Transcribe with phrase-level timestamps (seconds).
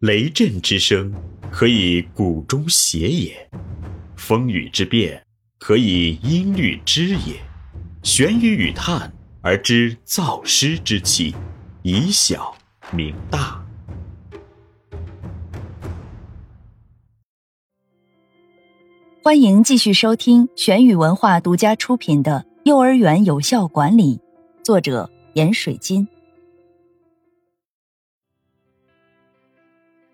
[0.00, 1.10] 雷震之声，
[1.50, 3.32] 可以鼓中谐也；
[4.14, 5.24] 风雨之变，
[5.58, 7.40] 可以音律之也。
[8.02, 11.34] 玄于与叹而知造湿之气，
[11.82, 12.54] 以小
[12.92, 13.64] 明大。
[19.22, 24.16] 欢迎继续收听玄宇文化独家出品的《幼儿园有效管理》，
[24.62, 26.06] 作者闫水金。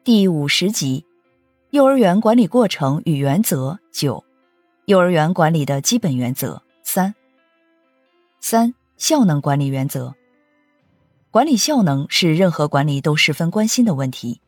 [0.05, 1.06] 第五十集，
[1.70, 4.24] 幼儿园管理过程与原则九，
[4.87, 7.15] 幼儿园管理的基本原则三。
[8.41, 10.16] 三效能管理原则。
[11.30, 14.41] 管理效能是任何管理都十分关心的问题。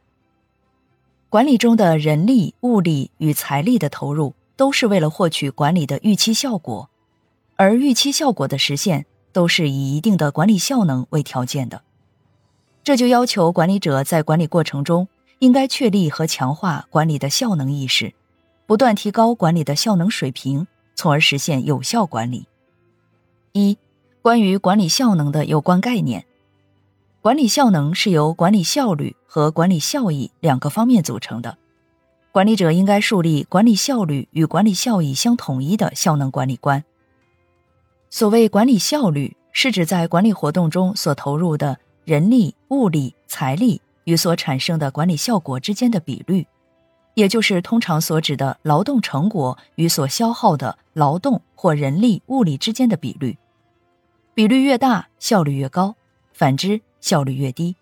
[1.28, 6.90] 管理中的人力、物力与财力的投入，都是为了获取管理的预期效果，
[7.54, 11.82] 而预期效果的实现，都是以一定的管理效能为条件的。
[12.82, 15.06] 这就要求管理者在管理过程中。
[15.44, 18.14] 应该确立和强化管理的效能意识，
[18.64, 22.46] 不断提高管理的效能水平，从而实现有效管理。
[23.52, 23.76] 一、
[24.22, 26.24] 关于管理效能的有关概念。
[27.20, 31.58] 管理效能是由管理效率和管理效益两个方面组成的。
[32.32, 36.82] 管理者应该树立管理效率与管理效益相统一的效能管理观。
[38.08, 43.82] 所谓管理效率，是指在管理活动中所投入的人力、物力、财力。
[44.04, 46.46] 与所产生的管理效果之间的比率，
[47.14, 53.36] 也就是通常所指的劳动成果与所消耗的劳动或人力物力之间的比率。
[54.34, 55.94] 比率越大，效率越高；
[56.32, 57.76] 反之，效率越低。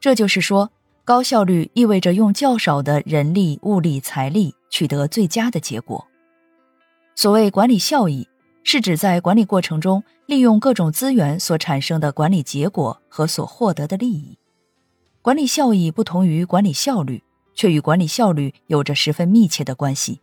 [0.00, 0.70] 这就是说，
[1.04, 6.06] 高效率意味着用较少的人力物力财力取得最佳的结果。
[7.14, 8.26] 所谓管理效益，
[8.64, 14.38] 是指在管理过程中利用各种资源所产生的管理结果和所获得的利益。
[15.22, 17.22] 管理效益不同于管理效率，
[17.54, 20.20] 却与管理效率有着十分密切的关系。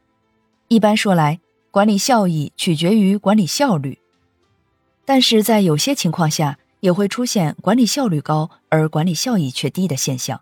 [0.68, 1.40] 一般说来，
[1.72, 3.98] 管理效益取决于管理效率，
[5.06, 10.42] 但是在有些情况下，也会出现管理效率高而管理效益却低的现象。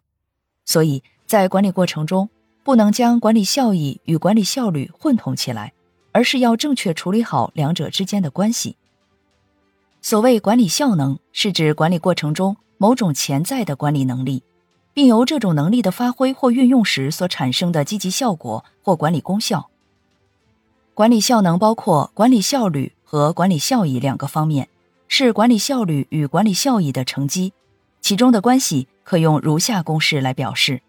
[0.66, 2.28] 所以在管理过程中，
[2.64, 5.74] 不能将管理效益与管理效率混同起来，
[6.12, 8.76] 而是要正确处理好两者之间的关系。
[10.02, 14.44] 所谓管理效能，是指管理过程中某种潜在的管理能力。
[14.98, 19.70] 并由这种能力的发挥或运用时所产生的积极效果或管理功效。
[20.96, 24.68] 管理效能包括管理效率和管理效益两个方面，
[25.08, 27.54] 是管理效率与管理效益的乘积，
[28.02, 30.82] 其中的关系可用如下公式来表示：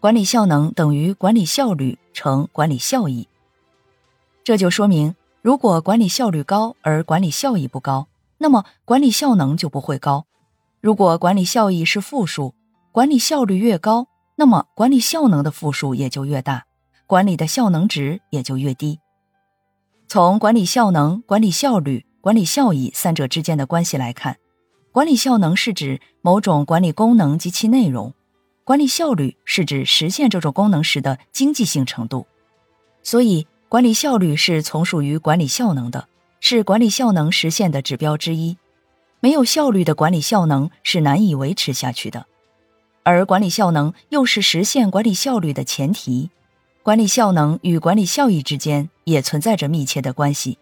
[0.00, 3.28] 管理效能等于管理效率乘管理效益。
[4.42, 10.24] 这就说明，如果管理效率高而管理效益不高，那么管理效能就不会高；
[10.80, 12.54] 如果管理效益是负数，
[12.90, 16.64] 管理效率越高，那么管理效能的负数也就越大，
[17.06, 18.98] 管理的效能值也就越低。
[20.08, 24.38] 从管理效能、管理效率、管理效益三者之间的关系来看，
[24.90, 28.14] 管理效能是指某种管理功能及其内容，
[28.64, 32.26] 管理效率是指实现这种功能时的经济性程度。
[33.02, 36.08] 所以，管理效率是从属于管理效能的，
[36.40, 38.56] 是管理效能实现的指标之一。
[39.20, 42.26] 没有效率的管理效能是难以维持下去的。
[43.02, 46.30] 而管理效能又是实现管理效率的前提，
[46.82, 50.58] 管理效能与管理效益之间也存在着密切的关系，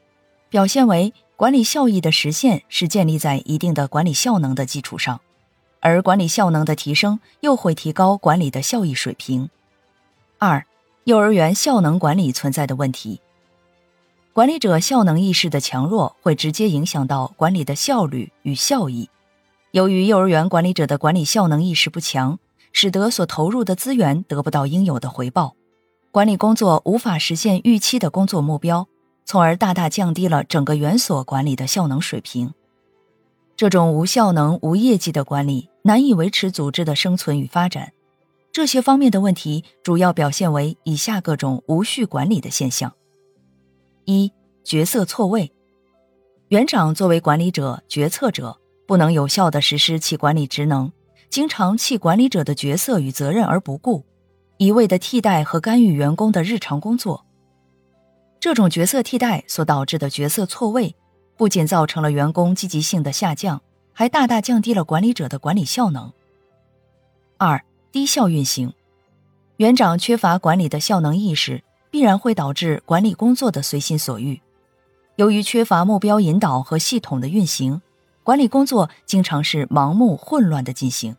[0.48, 5.20] 表现为管理效益的实现是建立在一定的管理效能的基础上，
[5.80, 9.50] 而管理效能的提升又会提高管理的效益水平。
[10.38, 10.64] 二、
[11.04, 13.20] 幼儿园效能管理存在的问题，
[14.38, 19.10] 管理者效能意识的强弱会直接影响到管理的效率与效益。
[19.72, 22.38] 由于幼儿园管理者的管理效能意识不强，
[22.72, 25.56] 使得所投入的资源得不到应有的回报，
[26.12, 28.86] 管理工作无法实现预期的工作目标，
[29.24, 32.54] 从而大大降低了整个园所管理的效能水平。
[33.56, 37.92] 这种无效能、无业绩的管理，难以维持组织的生存与发展。
[38.52, 42.94] 这些方面的问题，主要表现为以下各种无序管理的现象：
[44.08, 44.32] 一、
[44.64, 45.52] 角色错位。
[46.48, 48.58] 园长作为管理者、决策者。
[48.86, 50.90] 不能有效地实施其管理职能，
[51.28, 54.02] 经常弃管理者的角色与责任而不顾，
[54.56, 57.26] 一味地替代和干预员工的日常工作。
[58.40, 60.96] 这种角色替代所导致的角色错位，
[61.36, 63.60] 不仅造成了员工积极性的下降，
[63.92, 66.10] 还大大降低了管理者的管理效能。
[67.36, 67.62] 二、
[67.92, 68.72] 低效运行，
[69.58, 74.40] 园长缺乏管理的效能意识，必然会导致管理工作的随心所欲。
[75.16, 77.80] 由于缺乏目标引导和系统的运行。
[78.24, 81.16] 管理工作经常是盲目混乱的进行，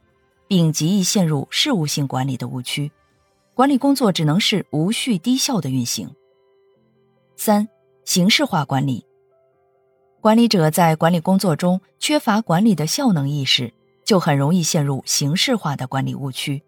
[0.47, 2.91] 并极易陷入事务性管理的误区，
[3.55, 6.07] 管理工作只能是无序低效的运行。
[7.35, 7.67] 三、
[8.05, 9.03] 形式化管理。
[10.21, 13.73] 管理者在管理工作中缺乏管理的效能意识，
[14.05, 16.61] 就很容易陷入形式化的管理误区。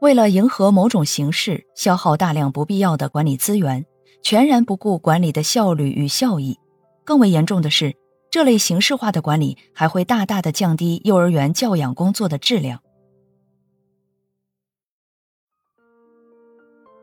[0.00, 3.84] 为了迎合某种形式，消耗大量不必要的管理资源，
[4.22, 6.56] 全然不顾管理的效率与效益。
[7.04, 7.96] 更为严重的是，
[8.30, 12.80] 这类形式化的管理还会大大的降低幼儿园教养工作的质量。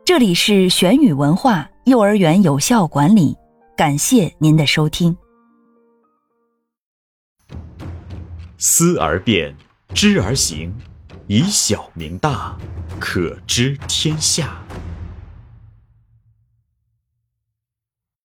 [0.04, 3.36] 这里是玄宇文化幼儿园有效管理，
[3.76, 5.14] 感谢您的收听。
[8.56, 9.54] 思而变，
[9.92, 10.72] 知而行。
[11.28, 12.56] 以小明大，
[13.00, 14.58] 可知天下。